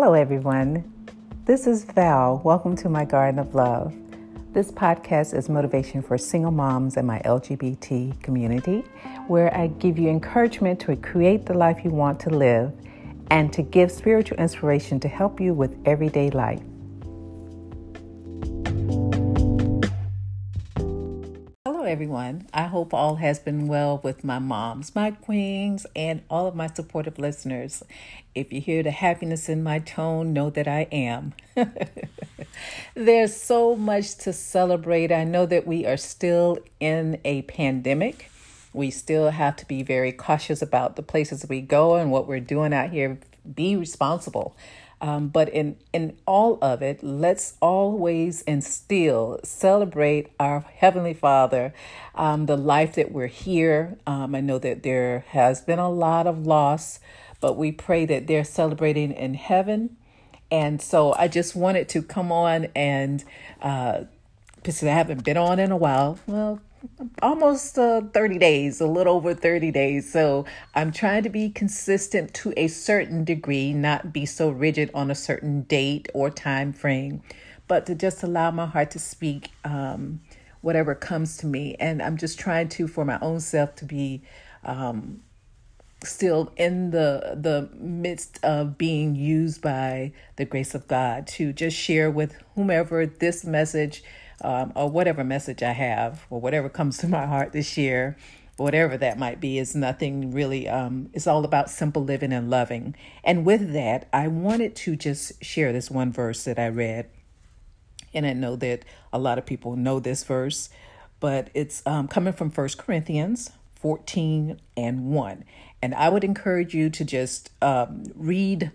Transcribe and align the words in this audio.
Hello, 0.00 0.14
everyone. 0.14 0.84
This 1.44 1.66
is 1.66 1.82
Val. 1.82 2.40
Welcome 2.44 2.76
to 2.76 2.88
my 2.88 3.04
Garden 3.04 3.40
of 3.40 3.52
Love. 3.56 3.92
This 4.52 4.70
podcast 4.70 5.36
is 5.36 5.48
motivation 5.48 6.02
for 6.02 6.16
single 6.16 6.52
moms 6.52 6.96
and 6.96 7.04
my 7.04 7.18
LGBT 7.24 8.22
community, 8.22 8.84
where 9.26 9.52
I 9.52 9.66
give 9.66 9.98
you 9.98 10.08
encouragement 10.08 10.78
to 10.82 10.94
create 10.94 11.46
the 11.46 11.54
life 11.54 11.80
you 11.82 11.90
want 11.90 12.20
to 12.20 12.30
live 12.30 12.72
and 13.32 13.52
to 13.52 13.60
give 13.62 13.90
spiritual 13.90 14.38
inspiration 14.38 15.00
to 15.00 15.08
help 15.08 15.40
you 15.40 15.52
with 15.52 15.76
everyday 15.84 16.30
life. 16.30 16.62
Everyone. 21.88 22.46
I 22.52 22.64
hope 22.64 22.92
all 22.92 23.16
has 23.16 23.38
been 23.38 23.66
well 23.66 23.98
with 24.04 24.22
my 24.22 24.38
moms, 24.38 24.94
my 24.94 25.10
queens, 25.10 25.86
and 25.96 26.22
all 26.28 26.46
of 26.46 26.54
my 26.54 26.66
supportive 26.66 27.18
listeners. 27.18 27.82
If 28.34 28.52
you 28.52 28.60
hear 28.60 28.82
the 28.82 28.90
happiness 28.90 29.48
in 29.48 29.62
my 29.62 29.78
tone, 29.78 30.34
know 30.34 30.50
that 30.50 30.68
I 30.68 30.86
am. 30.92 31.32
There's 32.94 33.34
so 33.34 33.74
much 33.74 34.16
to 34.18 34.34
celebrate. 34.34 35.10
I 35.10 35.24
know 35.24 35.46
that 35.46 35.66
we 35.66 35.86
are 35.86 35.96
still 35.96 36.58
in 36.78 37.20
a 37.24 37.42
pandemic. 37.42 38.30
We 38.74 38.90
still 38.90 39.30
have 39.30 39.56
to 39.56 39.66
be 39.66 39.82
very 39.82 40.12
cautious 40.12 40.60
about 40.60 40.96
the 40.96 41.02
places 41.02 41.46
we 41.48 41.62
go 41.62 41.96
and 41.96 42.10
what 42.10 42.28
we're 42.28 42.38
doing 42.38 42.74
out 42.74 42.90
here. 42.90 43.18
Be 43.54 43.76
responsible. 43.76 44.54
Um, 45.00 45.28
but 45.28 45.48
in, 45.48 45.76
in 45.92 46.16
all 46.26 46.58
of 46.60 46.82
it, 46.82 47.02
let's 47.02 47.54
always 47.60 48.42
instill, 48.42 49.38
celebrate 49.44 50.28
our 50.40 50.60
Heavenly 50.60 51.14
Father, 51.14 51.72
um, 52.14 52.46
the 52.46 52.56
life 52.56 52.94
that 52.96 53.12
we're 53.12 53.28
here. 53.28 53.96
Um, 54.06 54.34
I 54.34 54.40
know 54.40 54.58
that 54.58 54.82
there 54.82 55.24
has 55.28 55.60
been 55.60 55.78
a 55.78 55.90
lot 55.90 56.26
of 56.26 56.46
loss, 56.46 56.98
but 57.40 57.56
we 57.56 57.70
pray 57.70 58.06
that 58.06 58.26
they're 58.26 58.44
celebrating 58.44 59.12
in 59.12 59.34
heaven. 59.34 59.96
And 60.50 60.82
so 60.82 61.14
I 61.14 61.28
just 61.28 61.54
wanted 61.54 61.88
to 61.90 62.02
come 62.02 62.32
on 62.32 62.68
and, 62.74 63.22
uh, 63.62 64.04
because 64.56 64.82
I 64.82 64.86
haven't 64.88 65.24
been 65.24 65.36
on 65.36 65.60
in 65.60 65.70
a 65.70 65.76
while, 65.76 66.18
well, 66.26 66.60
almost 67.22 67.78
uh, 67.78 68.02
30 68.12 68.38
days, 68.38 68.80
a 68.80 68.86
little 68.86 69.16
over 69.16 69.34
30 69.34 69.70
days. 69.70 70.10
So 70.10 70.44
I'm 70.74 70.92
trying 70.92 71.22
to 71.24 71.28
be 71.28 71.50
consistent 71.50 72.34
to 72.34 72.52
a 72.56 72.68
certain 72.68 73.24
degree, 73.24 73.72
not 73.72 74.12
be 74.12 74.26
so 74.26 74.50
rigid 74.50 74.90
on 74.94 75.10
a 75.10 75.14
certain 75.14 75.62
date 75.62 76.08
or 76.14 76.30
time 76.30 76.72
frame, 76.72 77.22
but 77.66 77.86
to 77.86 77.94
just 77.94 78.22
allow 78.22 78.50
my 78.50 78.66
heart 78.66 78.90
to 78.92 78.98
speak 78.98 79.50
um, 79.64 80.20
whatever 80.60 80.94
comes 80.94 81.36
to 81.38 81.46
me. 81.46 81.76
And 81.78 82.02
I'm 82.02 82.16
just 82.16 82.38
trying 82.38 82.68
to, 82.70 82.88
for 82.88 83.04
my 83.04 83.18
own 83.20 83.40
self, 83.40 83.74
to 83.76 83.84
be. 83.84 84.22
Um, 84.64 85.20
still 86.04 86.52
in 86.56 86.92
the 86.92 87.36
the 87.40 87.68
midst 87.76 88.38
of 88.44 88.78
being 88.78 89.16
used 89.16 89.60
by 89.60 90.12
the 90.36 90.44
grace 90.44 90.74
of 90.74 90.86
God 90.86 91.26
to 91.26 91.52
just 91.52 91.76
share 91.76 92.08
with 92.08 92.36
whomever 92.54 93.04
this 93.04 93.44
message 93.44 94.04
um, 94.42 94.72
or 94.74 94.88
whatever 94.88 95.24
message 95.24 95.62
I 95.62 95.72
have, 95.72 96.26
or 96.30 96.40
whatever 96.40 96.68
comes 96.68 96.98
to 96.98 97.08
my 97.08 97.26
heart 97.26 97.52
this 97.52 97.76
year, 97.76 98.16
whatever 98.56 98.96
that 98.96 99.18
might 99.18 99.40
be, 99.40 99.58
is 99.58 99.74
nothing 99.74 100.32
really, 100.32 100.68
um, 100.68 101.10
it's 101.12 101.26
all 101.26 101.44
about 101.44 101.70
simple 101.70 102.02
living 102.02 102.32
and 102.32 102.50
loving. 102.50 102.94
And 103.24 103.44
with 103.44 103.72
that, 103.72 104.08
I 104.12 104.28
wanted 104.28 104.74
to 104.76 104.96
just 104.96 105.42
share 105.42 105.72
this 105.72 105.90
one 105.90 106.12
verse 106.12 106.44
that 106.44 106.58
I 106.58 106.68
read. 106.68 107.08
And 108.14 108.26
I 108.26 108.32
know 108.32 108.56
that 108.56 108.84
a 109.12 109.18
lot 109.18 109.38
of 109.38 109.46
people 109.46 109.76
know 109.76 110.00
this 110.00 110.24
verse, 110.24 110.70
but 111.20 111.50
it's 111.54 111.86
um, 111.86 112.08
coming 112.08 112.32
from 112.32 112.50
First 112.50 112.78
Corinthians 112.78 113.52
14 113.76 114.60
and 114.76 115.06
1. 115.06 115.44
And 115.80 115.94
I 115.94 116.08
would 116.08 116.24
encourage 116.24 116.74
you 116.74 116.90
to 116.90 117.04
just 117.04 117.50
um, 117.62 118.04
read 118.14 118.72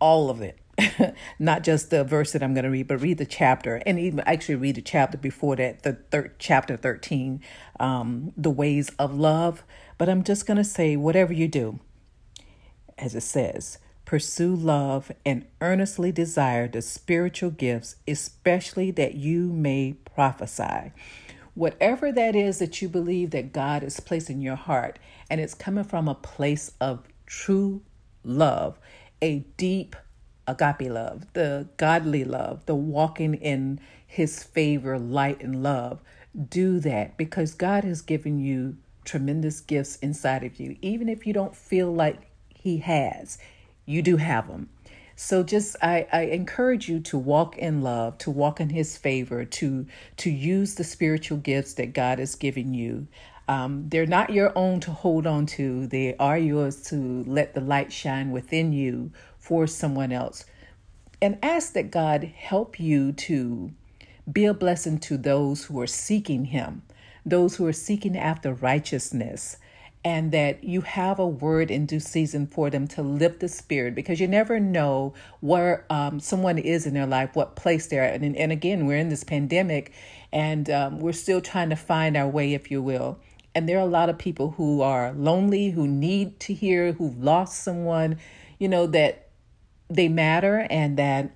all 0.00 0.30
of 0.30 0.40
it 0.40 0.58
not 1.38 1.62
just 1.62 1.90
the 1.90 2.04
verse 2.04 2.32
that 2.32 2.42
I'm 2.42 2.54
going 2.54 2.64
to 2.64 2.70
read, 2.70 2.88
but 2.88 3.00
read 3.00 3.18
the 3.18 3.26
chapter 3.26 3.76
and 3.86 3.98
even 3.98 4.20
actually 4.20 4.56
read 4.56 4.76
the 4.76 4.82
chapter 4.82 5.16
before 5.16 5.56
that, 5.56 5.82
the 5.82 5.94
third 6.10 6.34
chapter 6.38 6.76
13, 6.76 7.40
um, 7.80 8.32
the 8.36 8.50
ways 8.50 8.90
of 8.98 9.14
love. 9.14 9.62
But 9.98 10.08
I'm 10.08 10.24
just 10.24 10.46
going 10.46 10.56
to 10.56 10.64
say, 10.64 10.96
whatever 10.96 11.32
you 11.32 11.48
do, 11.48 11.80
as 12.98 13.14
it 13.14 13.22
says, 13.22 13.78
pursue 14.04 14.54
love 14.54 15.10
and 15.24 15.46
earnestly 15.60 16.12
desire 16.12 16.68
the 16.68 16.82
spiritual 16.82 17.50
gifts, 17.50 17.96
especially 18.06 18.90
that 18.92 19.14
you 19.14 19.52
may 19.52 19.94
prophesy. 20.14 20.92
Whatever 21.54 22.10
that 22.10 22.34
is 22.34 22.58
that 22.58 22.82
you 22.82 22.88
believe 22.88 23.30
that 23.30 23.52
God 23.52 23.84
is 23.84 24.00
placing 24.00 24.36
in 24.36 24.42
your 24.42 24.56
heart, 24.56 24.98
and 25.30 25.40
it's 25.40 25.54
coming 25.54 25.84
from 25.84 26.08
a 26.08 26.14
place 26.14 26.72
of 26.80 27.06
true 27.26 27.82
love, 28.24 28.78
a 29.22 29.40
deep 29.56 29.94
agape 30.46 30.90
love, 30.90 31.26
the 31.32 31.68
godly 31.76 32.24
love, 32.24 32.66
the 32.66 32.74
walking 32.74 33.34
in 33.34 33.80
his 34.06 34.42
favor, 34.42 34.98
light, 34.98 35.42
and 35.42 35.62
love. 35.62 36.00
Do 36.48 36.80
that 36.80 37.16
because 37.16 37.54
God 37.54 37.84
has 37.84 38.02
given 38.02 38.38
you 38.38 38.76
tremendous 39.04 39.60
gifts 39.60 39.96
inside 39.96 40.44
of 40.44 40.58
you. 40.58 40.76
Even 40.82 41.08
if 41.08 41.26
you 41.26 41.32
don't 41.32 41.54
feel 41.54 41.92
like 41.92 42.30
he 42.48 42.78
has, 42.78 43.38
you 43.86 44.02
do 44.02 44.16
have 44.16 44.48
them. 44.48 44.68
So 45.16 45.42
just 45.44 45.76
I, 45.80 46.06
I 46.12 46.22
encourage 46.22 46.88
you 46.88 46.98
to 47.00 47.18
walk 47.18 47.56
in 47.56 47.82
love, 47.82 48.18
to 48.18 48.30
walk 48.30 48.60
in 48.60 48.70
his 48.70 48.96
favor, 48.96 49.44
to 49.44 49.86
to 50.16 50.30
use 50.30 50.74
the 50.74 50.84
spiritual 50.84 51.38
gifts 51.38 51.74
that 51.74 51.92
God 51.92 52.18
has 52.18 52.34
given 52.34 52.74
you. 52.74 53.06
Um, 53.46 53.88
they're 53.90 54.06
not 54.06 54.30
your 54.30 54.56
own 54.56 54.80
to 54.80 54.90
hold 54.90 55.26
on 55.26 55.46
to. 55.46 55.86
They 55.86 56.16
are 56.16 56.38
yours 56.38 56.82
to 56.88 57.24
let 57.26 57.54
the 57.54 57.60
light 57.60 57.92
shine 57.92 58.30
within 58.30 58.72
you 58.72 59.12
for 59.44 59.66
someone 59.66 60.10
else. 60.10 60.46
And 61.20 61.38
ask 61.42 61.74
that 61.74 61.90
God 61.90 62.24
help 62.24 62.80
you 62.80 63.12
to 63.12 63.72
be 64.30 64.46
a 64.46 64.54
blessing 64.54 64.98
to 65.00 65.18
those 65.18 65.66
who 65.66 65.78
are 65.80 65.86
seeking 65.86 66.46
Him, 66.46 66.80
those 67.26 67.56
who 67.56 67.66
are 67.66 67.72
seeking 67.72 68.16
after 68.16 68.54
righteousness, 68.54 69.58
and 70.02 70.32
that 70.32 70.64
you 70.64 70.80
have 70.80 71.18
a 71.18 71.26
word 71.26 71.70
in 71.70 71.84
due 71.84 72.00
season 72.00 72.46
for 72.46 72.70
them 72.70 72.88
to 72.88 73.02
lift 73.02 73.40
the 73.40 73.48
spirit 73.48 73.94
because 73.94 74.18
you 74.18 74.26
never 74.26 74.58
know 74.58 75.12
where 75.40 75.84
um, 75.90 76.20
someone 76.20 76.56
is 76.56 76.86
in 76.86 76.94
their 76.94 77.06
life, 77.06 77.30
what 77.34 77.54
place 77.54 77.86
they're 77.86 78.02
at. 78.02 78.22
And, 78.22 78.34
and 78.36 78.50
again, 78.50 78.86
we're 78.86 78.98
in 78.98 79.10
this 79.10 79.24
pandemic 79.24 79.92
and 80.32 80.70
um, 80.70 81.00
we're 81.00 81.12
still 81.12 81.42
trying 81.42 81.68
to 81.68 81.76
find 81.76 82.16
our 82.16 82.28
way, 82.28 82.54
if 82.54 82.70
you 82.70 82.80
will. 82.80 83.18
And 83.54 83.68
there 83.68 83.76
are 83.76 83.86
a 83.86 83.86
lot 83.86 84.08
of 84.08 84.16
people 84.16 84.52
who 84.52 84.80
are 84.80 85.12
lonely, 85.12 85.70
who 85.70 85.86
need 85.86 86.40
to 86.40 86.54
hear, 86.54 86.92
who've 86.92 87.22
lost 87.22 87.62
someone, 87.62 88.18
you 88.58 88.68
know, 88.68 88.86
that 88.88 89.24
they 89.88 90.08
matter 90.08 90.66
and 90.70 90.96
that 90.96 91.30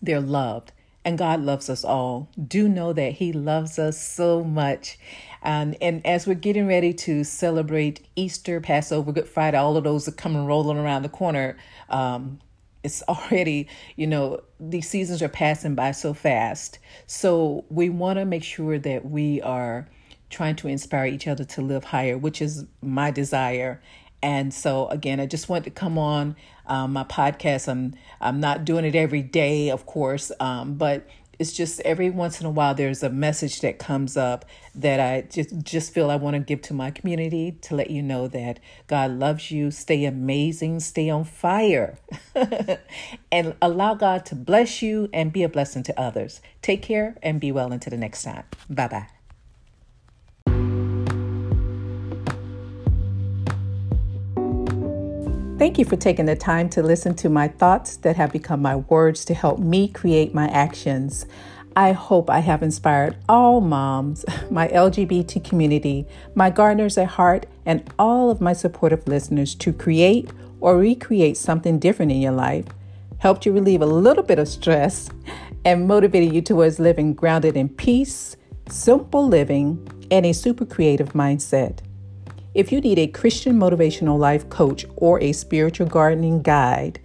they're 0.00 0.20
loved. 0.20 0.72
And 1.04 1.18
God 1.18 1.40
loves 1.40 1.68
us 1.68 1.84
all. 1.84 2.30
Do 2.48 2.66
know 2.68 2.92
that 2.94 3.12
He 3.12 3.32
loves 3.32 3.78
us 3.78 4.00
so 4.00 4.42
much. 4.42 4.98
And, 5.42 5.76
and 5.82 6.04
as 6.06 6.26
we're 6.26 6.34
getting 6.34 6.66
ready 6.66 6.94
to 6.94 7.24
celebrate 7.24 8.06
Easter, 8.16 8.60
Passover, 8.60 9.12
Good 9.12 9.28
Friday, 9.28 9.58
all 9.58 9.76
of 9.76 9.84
those 9.84 10.08
are 10.08 10.12
coming 10.12 10.46
rolling 10.46 10.78
around 10.78 11.02
the 11.02 11.10
corner. 11.10 11.58
Um, 11.90 12.40
it's 12.82 13.02
already, 13.08 13.68
you 13.96 14.06
know, 14.06 14.40
these 14.58 14.88
seasons 14.88 15.22
are 15.22 15.28
passing 15.28 15.74
by 15.74 15.90
so 15.90 16.14
fast. 16.14 16.78
So 17.06 17.64
we 17.68 17.90
want 17.90 18.18
to 18.18 18.24
make 18.24 18.44
sure 18.44 18.78
that 18.78 19.04
we 19.04 19.42
are 19.42 19.88
trying 20.30 20.56
to 20.56 20.68
inspire 20.68 21.06
each 21.06 21.28
other 21.28 21.44
to 21.44 21.60
live 21.62 21.84
higher, 21.84 22.16
which 22.16 22.40
is 22.40 22.64
my 22.80 23.10
desire. 23.10 23.80
And 24.24 24.54
so 24.54 24.88
again, 24.88 25.20
I 25.20 25.26
just 25.26 25.50
want 25.50 25.64
to 25.64 25.70
come 25.70 25.98
on 25.98 26.34
um, 26.66 26.94
my 26.94 27.04
podcast. 27.04 27.68
I'm 27.68 27.94
I'm 28.22 28.40
not 28.40 28.64
doing 28.64 28.86
it 28.86 28.96
every 28.96 29.20
day, 29.20 29.70
of 29.70 29.84
course, 29.84 30.32
um, 30.40 30.76
but 30.76 31.06
it's 31.38 31.52
just 31.52 31.80
every 31.80 32.08
once 32.08 32.40
in 32.40 32.46
a 32.46 32.50
while 32.50 32.74
there's 32.74 33.02
a 33.02 33.10
message 33.10 33.60
that 33.60 33.78
comes 33.78 34.16
up 34.16 34.46
that 34.76 34.98
I 34.98 35.26
just 35.28 35.54
just 35.62 35.92
feel 35.92 36.10
I 36.10 36.16
want 36.16 36.36
to 36.36 36.40
give 36.40 36.62
to 36.62 36.74
my 36.74 36.90
community 36.90 37.58
to 37.62 37.74
let 37.76 37.90
you 37.90 38.00
know 38.00 38.26
that 38.28 38.60
God 38.86 39.10
loves 39.10 39.50
you. 39.50 39.70
Stay 39.70 40.06
amazing, 40.06 40.80
stay 40.80 41.10
on 41.10 41.24
fire, 41.24 41.98
and 43.30 43.54
allow 43.60 43.92
God 43.92 44.24
to 44.26 44.34
bless 44.34 44.80
you 44.80 45.10
and 45.12 45.34
be 45.34 45.42
a 45.42 45.50
blessing 45.50 45.82
to 45.82 46.00
others. 46.00 46.40
Take 46.62 46.80
care 46.80 47.18
and 47.22 47.42
be 47.42 47.52
well 47.52 47.72
until 47.72 47.90
the 47.90 47.98
next 47.98 48.22
time. 48.22 48.44
Bye 48.70 48.88
bye. 48.88 49.13
Thank 55.64 55.78
you 55.78 55.86
for 55.86 55.96
taking 55.96 56.26
the 56.26 56.36
time 56.36 56.68
to 56.68 56.82
listen 56.82 57.14
to 57.14 57.30
my 57.30 57.48
thoughts 57.48 57.96
that 57.96 58.16
have 58.16 58.30
become 58.30 58.60
my 58.60 58.76
words 58.76 59.24
to 59.24 59.32
help 59.32 59.58
me 59.58 59.88
create 59.88 60.34
my 60.34 60.46
actions. 60.48 61.24
I 61.74 61.92
hope 61.92 62.28
I 62.28 62.40
have 62.40 62.62
inspired 62.62 63.16
all 63.30 63.62
moms, 63.62 64.26
my 64.50 64.68
LGBT 64.68 65.42
community, 65.42 66.06
my 66.34 66.50
gardeners 66.50 66.98
at 66.98 67.06
heart, 67.06 67.46
and 67.64 67.90
all 67.98 68.28
of 68.28 68.42
my 68.42 68.52
supportive 68.52 69.08
listeners 69.08 69.54
to 69.54 69.72
create 69.72 70.30
or 70.60 70.76
recreate 70.76 71.38
something 71.38 71.78
different 71.78 72.12
in 72.12 72.20
your 72.20 72.32
life, 72.32 72.66
helped 73.16 73.46
you 73.46 73.52
relieve 73.54 73.80
a 73.80 73.86
little 73.86 74.22
bit 74.22 74.38
of 74.38 74.48
stress, 74.48 75.08
and 75.64 75.88
motivated 75.88 76.34
you 76.34 76.42
towards 76.42 76.78
living 76.78 77.14
grounded 77.14 77.56
in 77.56 77.70
peace, 77.70 78.36
simple 78.68 79.26
living, 79.26 79.88
and 80.10 80.26
a 80.26 80.34
super 80.34 80.66
creative 80.66 81.14
mindset. 81.14 81.78
If 82.54 82.70
you 82.70 82.80
need 82.80 83.00
a 83.00 83.08
Christian 83.08 83.58
motivational 83.58 84.16
life 84.18 84.48
coach 84.48 84.86
or 84.96 85.20
a 85.20 85.32
spiritual 85.32 85.88
gardening 85.88 86.42
guide, 86.42 87.00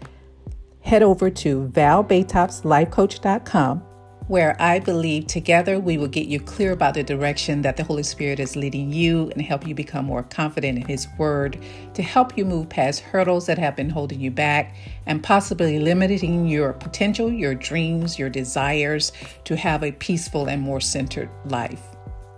head 0.82 1.02
over 1.02 1.32
to 1.32 1.72
valbaytopslifecoach.com 1.74 3.84
where 4.30 4.56
I 4.62 4.78
believe 4.78 5.26
together 5.26 5.80
we 5.80 5.98
will 5.98 6.08
get 6.08 6.28
you 6.28 6.40
clear 6.40 6.72
about 6.72 6.94
the 6.94 7.02
direction 7.02 7.64
that 7.64 7.78
the 7.78 7.84
Holy 7.84 8.04
Spirit 8.04 8.40
is 8.40 8.56
leading 8.56 8.94
you 8.94 9.32
and 9.32 9.42
help 9.42 9.66
you 9.66 9.74
become 9.74 10.06
more 10.06 10.22
confident 10.22 10.78
in 10.78 10.86
His 10.86 11.08
Word 11.18 11.58
to 11.96 12.04
help 12.04 12.38
you 12.38 12.46
move 12.46 12.70
past 12.70 13.00
hurdles 13.00 13.48
that 13.48 13.58
have 13.58 13.76
been 13.76 13.90
holding 13.90 14.22
you 14.22 14.30
back 14.30 14.76
and 15.08 15.24
possibly 15.24 15.80
limiting 15.80 16.46
your 16.46 16.74
potential, 16.74 17.32
your 17.32 17.56
dreams, 17.56 18.20
your 18.20 18.30
desires 18.30 19.14
to 19.46 19.58
have 19.58 19.84
a 19.84 19.94
peaceful 19.94 20.48
and 20.48 20.62
more 20.62 20.80
centered 20.80 21.32
life. 21.46 21.82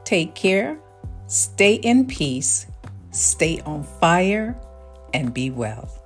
Take 0.06 0.34
care, 0.34 0.80
stay 1.28 1.74
in 1.74 2.08
peace, 2.08 2.68
stay 3.12 3.60
on 3.62 3.84
fire, 3.84 4.56
and 5.14 5.34
be 5.34 5.50
well. 5.50 6.01